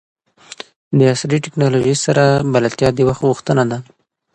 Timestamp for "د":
0.97-0.99, 2.93-2.99